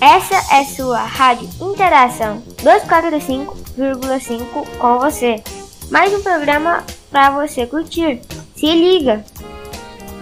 Essa 0.00 0.34
é 0.54 0.64
sua 0.64 0.98
Rádio 0.98 1.48
Interação 1.60 2.42
245,5 2.58 4.78
com 4.78 4.98
você. 4.98 5.42
Mais 5.90 6.12
um 6.12 6.22
programa 6.22 6.84
para 7.10 7.30
você 7.30 7.66
curtir. 7.66 8.20
Se 8.54 8.66
liga! 8.66 9.24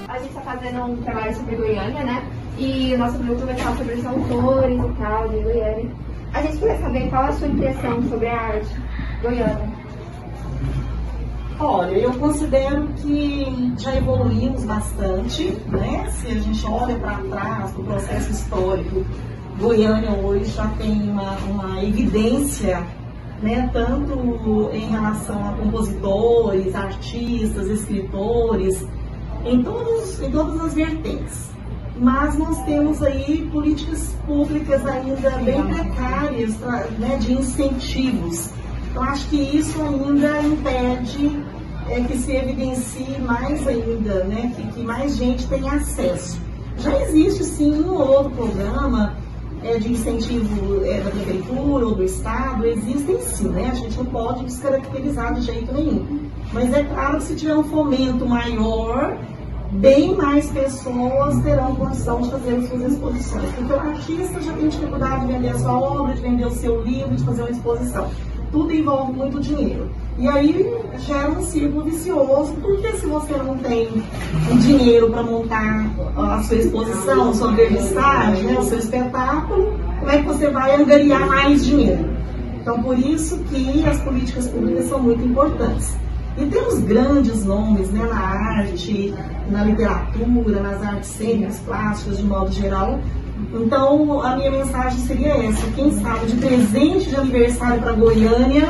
A 0.07 0.18
gente 0.18 0.29
está 0.29 0.43
fazendo 0.43 0.84
um 0.84 0.96
trabalho 1.02 1.34
sobre 1.34 1.57
Goiânia, 1.57 2.05
né? 2.05 2.23
E 2.57 2.95
o 2.95 2.98
nosso 2.98 3.18
grupo 3.18 3.46
vai 3.46 3.57
falar 3.57 3.77
sobre 3.77 3.95
os 3.95 4.07
autores 4.07 4.79
e 4.79 5.02
tal 5.02 5.29
de 5.29 5.41
Goiânia. 5.41 5.91
A 6.32 6.43
gente 6.43 6.59
queria 6.59 6.79
saber 6.79 7.11
qual 7.11 7.25
a 7.25 7.32
sua 7.32 7.48
impressão 7.48 8.00
sobre 8.09 8.29
a 8.29 8.41
arte 8.41 8.77
goiana. 9.22 9.72
Olha, 11.59 11.96
eu 11.96 12.12
considero 12.14 12.86
que 12.96 13.72
já 13.79 13.96
evoluímos 13.96 14.64
bastante, 14.64 15.50
né? 15.68 16.09
Se 16.11 16.29
a 16.29 16.34
gente 16.34 16.66
olha 16.66 16.96
para 16.98 17.18
trás, 17.18 17.72
do 17.72 17.84
processo 17.84 18.30
histórico, 18.30 19.04
Goiânia 19.58 20.11
hoje 20.13 20.46
já 20.46 20.67
tem 20.79 21.08
uma, 21.08 21.36
uma 21.49 21.82
evidência, 21.82 22.85
né? 23.43 23.71
Tanto 23.72 24.71
em 24.72 24.86
relação 24.86 25.49
a 25.49 25.53
compositores, 25.53 26.75
artistas, 26.75 27.68
escritores, 27.68 28.86
em, 29.44 29.63
todos, 29.63 30.21
em 30.21 30.30
todas 30.30 30.61
as 30.61 30.75
vertentes. 30.75 31.50
Mas 31.96 32.36
nós 32.36 32.61
temos 32.64 33.03
aí 33.03 33.48
políticas 33.53 34.17
públicas 34.27 34.84
ainda 34.84 35.30
bem 35.30 35.62
precárias 35.62 36.58
né, 36.98 37.16
de 37.20 37.34
incentivos 37.34 38.52
eu 38.94 39.02
acho 39.02 39.28
que 39.28 39.36
isso 39.36 39.83
ainda 39.83 40.41
impede 40.41 41.42
é, 41.89 42.00
que 42.02 42.16
se 42.16 42.30
evidencie 42.30 43.19
mais 43.19 43.66
ainda, 43.66 44.22
né, 44.25 44.52
que, 44.55 44.69
que 44.69 44.83
mais 44.84 45.16
gente 45.16 45.48
tenha 45.48 45.72
acesso. 45.72 46.41
Já 46.78 47.00
existe 47.02 47.42
sim 47.42 47.83
um 47.83 47.92
ou 47.92 48.06
outro 48.06 48.30
programa 48.30 49.16
é, 49.64 49.78
de 49.78 49.92
incentivo 49.92 50.84
é, 50.84 51.00
da 51.00 51.11
prefeitura 51.11 51.86
ou 51.86 51.94
do 51.94 52.05
estado, 52.05 52.66
existem 52.66 53.19
sim, 53.20 53.48
né? 53.48 53.70
A 53.72 53.75
gente 53.75 53.97
não 53.97 54.05
pode 54.05 54.44
descaracterizar 54.44 55.34
de 55.34 55.41
jeito 55.41 55.72
nenhum. 55.72 56.28
Mas 56.52 56.72
é 56.72 56.84
claro 56.84 57.16
que 57.16 57.25
se 57.25 57.34
tiver 57.34 57.56
um 57.56 57.64
fomento 57.64 58.27
maior, 58.27 59.16
bem 59.72 60.14
mais 60.14 60.50
pessoas 60.50 61.42
terão 61.42 61.75
condição 61.77 62.20
de 62.20 62.30
fazer 62.30 62.56
as 62.56 62.69
suas 62.69 62.92
exposições. 62.92 63.50
Porque 63.55 63.72
o 63.72 63.80
artista 63.80 64.41
já 64.42 64.53
tem 64.53 64.69
dificuldade 64.69 65.27
de 65.27 65.33
vender 65.33 65.48
a 65.48 65.58
sua 65.58 65.81
obra, 65.81 66.14
de 66.14 66.20
vender 66.20 66.47
o 66.47 66.50
seu 66.50 66.83
livro, 66.83 67.16
de 67.16 67.25
fazer 67.25 67.42
uma 67.42 67.50
exposição 67.50 68.10
tudo 68.55 68.72
envolve 68.72 69.12
muito 69.12 69.41
dinheiro. 69.41 69.91
E 70.16 70.28
aí 70.28 70.64
gera 70.98 71.28
um 71.33 71.42
círculo 71.42 71.84
vicioso, 71.84 72.55
porque 72.62 72.92
se 72.92 73.05
você 73.05 73.36
não 73.36 73.58
tem 73.58 73.88
dinheiro 74.60 75.10
para 75.10 75.25
montar 75.25 75.91
a 76.16 76.41
sua 76.44 76.56
exposição, 76.56 77.34
sua 77.34 77.50
revistagem, 77.50 78.44
né, 78.44 78.56
o 78.56 78.62
seu 78.62 78.73
é 80.14 80.18
que 80.18 80.26
você 80.26 80.50
vai 80.50 80.74
angariar 80.74 81.26
mais 81.26 81.64
dinheiro? 81.64 82.08
Então, 82.60 82.82
por 82.82 82.98
isso 82.98 83.38
que 83.50 83.84
as 83.86 84.00
políticas 84.00 84.48
públicas 84.48 84.86
são 84.86 85.00
muito 85.00 85.24
importantes. 85.24 85.96
E 86.36 86.46
temos 86.46 86.80
grandes 86.80 87.44
nomes 87.44 87.90
né, 87.90 88.02
na 88.02 88.18
arte, 88.18 89.14
na 89.50 89.64
literatura, 89.64 90.60
nas 90.60 90.82
artes 90.82 91.10
cênicas, 91.10 91.60
plásticas, 91.60 92.16
de 92.16 92.24
modo 92.24 92.50
geral, 92.50 92.98
então, 93.52 94.20
a 94.22 94.36
minha 94.36 94.50
mensagem 94.50 94.98
seria 95.00 95.34
essa: 95.46 95.66
quem 95.74 95.90
sabe 96.00 96.26
de 96.26 96.36
presente 96.36 97.08
de 97.08 97.16
aniversário 97.16 97.82
para 97.82 97.92
Goiânia, 97.92 98.68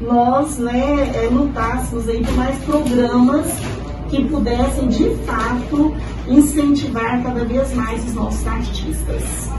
nós 0.00 0.58
né, 0.58 1.10
é, 1.14 1.28
lutássemos 1.30 2.08
aí 2.08 2.24
por 2.24 2.34
mais 2.34 2.58
programas 2.64 3.46
que 4.08 4.24
pudessem 4.24 4.88
de 4.88 5.10
fato 5.26 5.94
incentivar 6.26 7.22
cada 7.22 7.44
vez 7.44 7.72
mais 7.74 8.04
os 8.06 8.14
nossos 8.14 8.46
artistas. 8.46 9.50